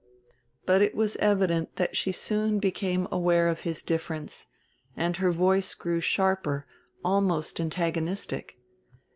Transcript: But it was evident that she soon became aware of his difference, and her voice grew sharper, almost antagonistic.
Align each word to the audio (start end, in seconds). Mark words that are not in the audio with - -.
But 0.65 0.81
it 0.81 0.95
was 0.95 1.15
evident 1.17 1.75
that 1.75 1.95
she 1.95 2.11
soon 2.11 2.57
became 2.57 3.07
aware 3.11 3.47
of 3.47 3.59
his 3.59 3.83
difference, 3.83 4.47
and 4.97 5.17
her 5.17 5.31
voice 5.31 5.75
grew 5.75 6.01
sharper, 6.01 6.65
almost 7.03 7.59
antagonistic. 7.61 8.57